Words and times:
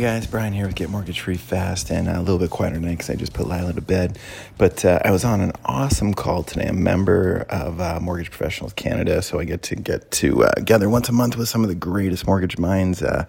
guys, 0.00 0.26
Brian 0.26 0.52
here 0.52 0.66
with 0.66 0.74
Get 0.74 0.90
Mortgage 0.90 1.20
Free 1.20 1.38
Fast, 1.38 1.90
and 1.90 2.06
a 2.06 2.20
little 2.20 2.38
bit 2.38 2.50
quieter 2.50 2.74
tonight 2.74 2.92
because 2.92 3.08
I 3.08 3.14
just 3.14 3.32
put 3.32 3.48
Lila 3.48 3.72
to 3.72 3.80
bed. 3.80 4.18
But 4.58 4.84
uh, 4.84 4.98
I 5.02 5.10
was 5.10 5.24
on 5.24 5.40
an 5.40 5.52
awesome 5.64 6.12
call 6.12 6.42
today. 6.42 6.66
a 6.66 6.72
member 6.74 7.46
of 7.48 7.80
uh, 7.80 7.98
Mortgage 8.00 8.30
Professionals 8.30 8.74
Canada, 8.74 9.22
so 9.22 9.40
I 9.40 9.44
get 9.44 9.62
to 9.62 9.76
get 9.76 10.10
to 10.12 10.44
uh, 10.44 10.52
gather 10.62 10.90
once 10.90 11.08
a 11.08 11.12
month 11.12 11.38
with 11.38 11.48
some 11.48 11.62
of 11.62 11.68
the 11.68 11.74
greatest 11.74 12.26
mortgage 12.26 12.58
minds 12.58 13.02
uh, 13.02 13.24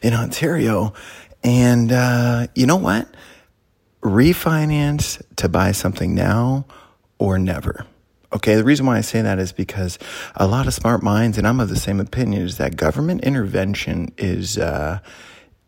in 0.00 0.14
Ontario. 0.14 0.92
And 1.42 1.90
uh, 1.90 2.46
you 2.54 2.66
know 2.66 2.76
what? 2.76 3.08
Refinance 4.00 5.20
to 5.36 5.48
buy 5.48 5.72
something 5.72 6.14
now 6.14 6.66
or 7.18 7.36
never. 7.36 7.84
Okay, 8.32 8.54
the 8.54 8.64
reason 8.64 8.86
why 8.86 8.96
I 8.96 9.00
say 9.00 9.22
that 9.22 9.40
is 9.40 9.52
because 9.52 9.98
a 10.36 10.46
lot 10.46 10.68
of 10.68 10.74
smart 10.74 11.02
minds, 11.02 11.36
and 11.36 11.48
I'm 11.48 11.58
of 11.58 11.68
the 11.68 11.76
same 11.76 11.98
opinion, 11.98 12.42
is 12.42 12.58
that 12.58 12.76
government 12.76 13.24
intervention 13.24 14.12
is 14.16 14.56
uh, 14.56 15.00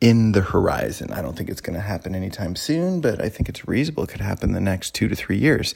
in 0.04 0.32
the 0.32 0.42
horizon. 0.42 1.10
I 1.14 1.22
don't 1.22 1.34
think 1.34 1.48
it's 1.48 1.62
going 1.62 1.76
to 1.76 1.80
happen 1.80 2.14
anytime 2.14 2.56
soon, 2.56 3.00
but 3.00 3.22
I 3.22 3.30
think 3.30 3.48
it's 3.48 3.66
reasonable 3.66 4.02
it 4.02 4.10
could 4.10 4.20
happen 4.20 4.52
the 4.52 4.60
next 4.60 4.94
two 4.94 5.08
to 5.08 5.16
three 5.16 5.38
years. 5.38 5.74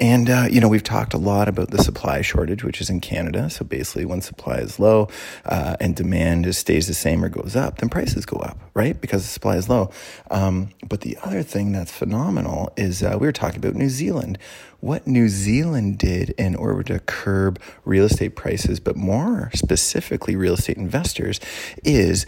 And, 0.00 0.30
uh, 0.30 0.46
you 0.50 0.62
know, 0.62 0.68
we've 0.68 0.82
talked 0.82 1.12
a 1.12 1.18
lot 1.18 1.46
about 1.46 1.72
the 1.72 1.82
supply 1.82 2.22
shortage, 2.22 2.64
which 2.64 2.80
is 2.80 2.88
in 2.88 3.02
Canada. 3.02 3.50
So 3.50 3.66
basically, 3.66 4.06
when 4.06 4.22
supply 4.22 4.60
is 4.60 4.80
low 4.80 5.08
uh, 5.44 5.76
and 5.78 5.94
demand 5.94 6.54
stays 6.54 6.86
the 6.86 6.94
same 6.94 7.22
or 7.22 7.28
goes 7.28 7.54
up, 7.54 7.76
then 7.76 7.90
prices 7.90 8.24
go 8.24 8.38
up, 8.38 8.56
right? 8.72 8.98
Because 8.98 9.24
the 9.24 9.28
supply 9.28 9.56
is 9.56 9.68
low. 9.68 9.90
Um, 10.30 10.70
but 10.88 11.02
the 11.02 11.18
other 11.22 11.42
thing 11.42 11.72
that's 11.72 11.92
phenomenal 11.92 12.72
is 12.78 13.02
uh, 13.02 13.18
we 13.20 13.26
were 13.26 13.32
talking 13.32 13.58
about 13.58 13.74
New 13.74 13.90
Zealand. 13.90 14.38
What 14.80 15.06
New 15.06 15.28
Zealand 15.28 15.98
did 15.98 16.30
in 16.38 16.54
order 16.54 16.82
to 16.84 17.00
curb 17.00 17.60
real 17.84 18.06
estate 18.06 18.36
prices, 18.36 18.80
but 18.80 18.96
more 18.96 19.50
specifically, 19.52 20.34
real 20.34 20.54
estate 20.54 20.78
investors, 20.78 21.40
is 21.84 22.24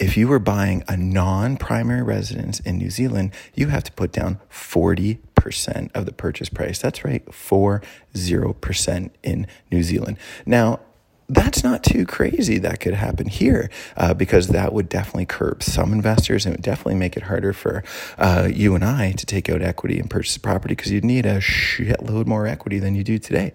if 0.00 0.16
you 0.16 0.26
were 0.26 0.38
buying 0.38 0.82
a 0.88 0.96
non 0.96 1.58
primary 1.58 2.02
residence 2.02 2.58
in 2.60 2.78
New 2.78 2.90
Zealand, 2.90 3.32
you 3.54 3.68
have 3.68 3.84
to 3.84 3.92
put 3.92 4.10
down 4.10 4.40
40% 4.50 5.90
of 5.94 6.06
the 6.06 6.12
purchase 6.12 6.48
price. 6.48 6.80
That's 6.80 7.04
right, 7.04 7.24
40% 7.26 9.10
in 9.22 9.46
New 9.70 9.82
Zealand. 9.82 10.16
Now, 10.46 10.80
that's 11.30 11.62
not 11.62 11.84
too 11.84 12.04
crazy 12.04 12.58
that 12.58 12.80
could 12.80 12.94
happen 12.94 13.28
here 13.28 13.70
uh, 13.96 14.12
because 14.12 14.48
that 14.48 14.72
would 14.72 14.88
definitely 14.88 15.26
curb 15.26 15.62
some 15.62 15.92
investors 15.92 16.44
and 16.44 16.54
it 16.54 16.58
would 16.58 16.64
definitely 16.64 16.96
make 16.96 17.16
it 17.16 17.22
harder 17.24 17.52
for 17.52 17.84
uh, 18.18 18.48
you 18.52 18.74
and 18.74 18.84
I 18.84 19.12
to 19.12 19.24
take 19.24 19.48
out 19.48 19.62
equity 19.62 20.00
and 20.00 20.10
purchase 20.10 20.36
property 20.38 20.74
because 20.74 20.90
you'd 20.90 21.04
need 21.04 21.26
a 21.26 21.38
shitload 21.38 22.26
more 22.26 22.48
equity 22.48 22.80
than 22.80 22.96
you 22.96 23.04
do 23.04 23.18
today. 23.18 23.52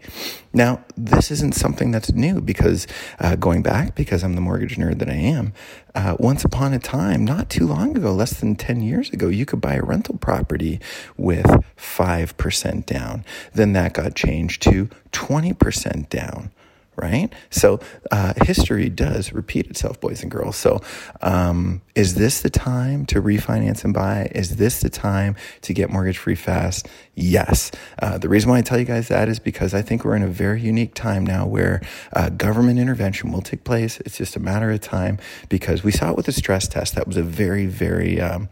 Now, 0.53 0.85
this 0.95 1.31
isn't 1.31 1.53
something 1.53 1.91
that's 1.91 2.13
new 2.13 2.39
because 2.39 2.87
uh, 3.19 3.35
going 3.35 3.61
back, 3.61 3.93
because 3.93 4.23
I'm 4.23 4.35
the 4.35 4.41
mortgage 4.41 4.77
nerd 4.77 4.99
that 4.99 5.09
I 5.09 5.15
am, 5.15 5.51
uh, 5.93 6.15
once 6.17 6.45
upon 6.45 6.73
a 6.73 6.79
time, 6.79 7.25
not 7.25 7.49
too 7.49 7.67
long 7.67 7.97
ago, 7.97 8.13
less 8.13 8.39
than 8.39 8.55
10 8.55 8.81
years 8.81 9.09
ago, 9.09 9.27
you 9.27 9.45
could 9.45 9.59
buy 9.59 9.73
a 9.73 9.81
rental 9.81 10.17
property 10.17 10.79
with 11.17 11.45
5% 11.77 12.85
down. 12.85 13.25
Then 13.53 13.73
that 13.73 13.93
got 13.93 14.15
changed 14.15 14.61
to 14.63 14.89
20% 15.11 16.07
down 16.07 16.51
right? 16.95 17.31
So 17.49 17.79
uh, 18.11 18.33
history 18.43 18.89
does 18.89 19.33
repeat 19.33 19.67
itself, 19.67 19.99
boys 19.99 20.21
and 20.21 20.31
girls. 20.31 20.55
So 20.55 20.81
um, 21.21 21.81
is 21.95 22.15
this 22.15 22.41
the 22.41 22.49
time 22.49 23.05
to 23.07 23.21
refinance 23.21 23.83
and 23.83 23.93
buy? 23.93 24.31
Is 24.33 24.57
this 24.57 24.81
the 24.81 24.89
time 24.89 25.35
to 25.61 25.73
get 25.73 25.89
mortgage 25.89 26.17
free 26.17 26.35
fast? 26.35 26.87
Yes. 27.15 27.71
Uh, 28.01 28.17
the 28.17 28.29
reason 28.29 28.49
why 28.49 28.57
I 28.57 28.61
tell 28.61 28.79
you 28.79 28.85
guys 28.85 29.07
that 29.07 29.29
is 29.29 29.39
because 29.39 29.73
I 29.73 29.81
think 29.81 30.03
we're 30.03 30.15
in 30.15 30.23
a 30.23 30.27
very 30.27 30.61
unique 30.61 30.93
time 30.93 31.25
now 31.25 31.45
where 31.45 31.81
uh, 32.13 32.29
government 32.29 32.79
intervention 32.79 33.31
will 33.31 33.41
take 33.41 33.63
place. 33.63 33.99
It's 34.01 34.17
just 34.17 34.35
a 34.35 34.39
matter 34.39 34.71
of 34.71 34.81
time 34.81 35.17
because 35.49 35.83
we 35.83 35.91
saw 35.91 36.11
it 36.11 36.17
with 36.17 36.25
the 36.25 36.31
stress 36.31 36.67
test. 36.67 36.95
That 36.95 37.07
was 37.07 37.17
a 37.17 37.23
very, 37.23 37.65
very 37.65 38.19
um, 38.19 38.49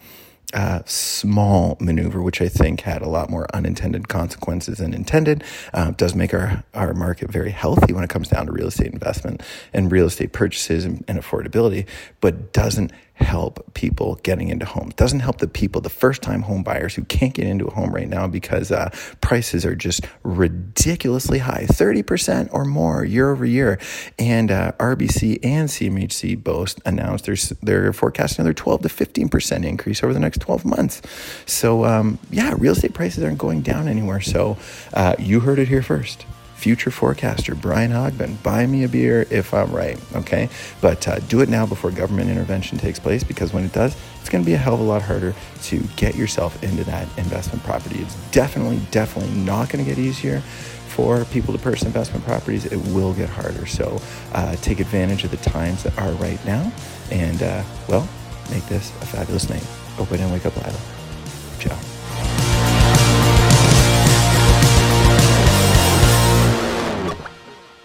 uh, 0.54 0.81
small 0.86 1.78
maneuver, 1.80 2.22
which 2.22 2.41
I 2.41 2.47
think 2.47 2.81
had 2.81 3.02
a 3.02 3.09
lot 3.09 3.30
more 3.30 3.47
unintended 3.53 4.08
consequences 4.08 4.78
than 4.78 4.94
intended. 4.94 5.44
Uh, 5.74 5.91
does 5.91 6.16
make 6.16 6.34
our, 6.34 6.64
our 6.74 6.94
market 6.94 7.31
very 7.31 7.52
healthy 7.52 7.94
when 7.94 8.03
it 8.03 8.09
comes 8.09 8.30
down 8.30 8.46
to 8.46 8.52
real 8.52 8.68
estate 8.68 8.94
investment 8.94 9.42
and 9.74 9.92
real 9.92 10.06
estate 10.06 10.31
purchases 10.31 10.86
and, 10.86 11.03
and 11.08 11.19
affordability, 11.19 11.88
but 12.22 12.53
doesn't 12.53 12.92
help 13.16 13.74
people 13.74 14.16
getting 14.24 14.50
into 14.50 14.66
homes. 14.66 14.94
Doesn't 14.96 15.19
help 15.19 15.38
the 15.38 15.47
people, 15.47 15.81
the 15.81 15.90
first 15.90 16.22
time 16.22 16.41
home 16.41 16.63
buyers 16.63 16.96
who 16.96 17.03
can't 17.06 17.34
get 17.34 17.46
into 17.46 17.66
a 17.66 17.74
home 17.74 17.94
right 17.94 18.07
now 18.07 18.28
because 18.28 18.72
uh, 18.72 18.90
prices 19.22 19.66
are 19.66 19.75
just 19.75 20.06
ridiculously 20.24 21.40
high 21.40 21.66
30% 21.69 22.50
or 22.51 22.66
more 22.66 23.06
year 23.06 23.31
over 23.31 23.46
year. 23.46 23.79
And 24.18 24.50
uh, 24.50 24.72
RBC 24.79 25.40
and 25.44 25.69
CMHC 25.69 26.44
both 26.44 26.79
announced 26.85 27.25
they're, 27.25 27.35
they're 27.62 27.94
forecasting 27.94 28.41
another 28.41 28.53
12 28.53 28.81
to 28.84 28.90
15% 28.90 29.66
increase 29.66 30.03
over 30.03 30.13
the 30.13 30.19
next 30.19 30.40
12 30.41 30.66
months. 30.66 31.01
So, 31.45 31.85
um, 31.85 32.18
yeah, 32.31 32.56
real 32.57 32.74
estate 32.74 32.94
prices 32.94 33.24
aren't 33.24 33.38
going 33.38 33.62
down 33.62 33.88
anywhere. 33.88 34.22
So, 34.22 34.57
uh, 34.94 35.16
you 35.19 35.41
heard 35.41 35.59
it 35.59 35.68
here 35.68 35.84
first 35.84 36.25
future 36.63 36.91
forecaster 36.91 37.56
Brian 37.56 37.91
Hogman. 37.91 38.41
Buy 38.41 38.66
me 38.66 38.85
a 38.85 38.88
beer 38.88 39.28
if 39.29 39.53
I'm 39.53 39.69
right, 39.74 40.00
okay? 40.16 40.47
But 40.79 41.06
uh, 41.09 41.19
do 41.19 41.41
it 41.41 41.50
now 41.50 41.66
before 41.66 41.91
government 41.91 42.29
intervention 42.29 42.78
takes 42.78 43.00
place 43.00 43.22
because 43.22 43.51
when 43.51 43.66
it 43.66 43.74
does, 43.74 43.97
it's 44.22 44.29
going 44.29 44.46
to 44.46 44.46
be 44.46 44.53
a 44.53 44.57
hell 44.57 44.74
of 44.74 44.79
a 44.79 44.84
lot 44.84 45.01
harder 45.01 45.35
to 45.63 45.79
get 45.97 46.16
yourself 46.16 46.63
into 46.63 46.85
that 46.85 47.06
investment 47.18 47.62
property. 47.66 48.00
It's 48.00 48.16
definitely, 48.31 48.79
definitely 48.91 49.35
not 49.41 49.68
going 49.68 49.84
to 49.84 49.91
get 49.91 50.00
easier 50.00 50.40
for 50.88 51.25
people 51.25 51.53
to 51.53 51.59
purchase 51.59 51.84
investment 51.84 52.24
properties. 52.24 52.66
It 52.66 52.80
will 52.94 53.13
get 53.13 53.28
harder. 53.28 53.66
So 53.66 54.00
uh, 54.31 54.56
take 54.57 54.80
advantage 54.80 55.25
of 55.25 55.31
the 55.31 55.38
times 55.38 55.84
that 55.84 55.97
are 56.00 56.13
right 56.13 56.44
now 56.45 56.72
and, 57.12 57.44
uh, 57.44 57.62
well, 57.90 58.07
make 58.50 58.66
this 58.68 58.90
a 59.01 59.06
fabulous 59.06 59.50
night. 59.50 59.68
Open 60.00 60.22
and 60.22 60.31
wake 60.31 60.45
up, 60.45 60.56
Lila. 60.56 61.93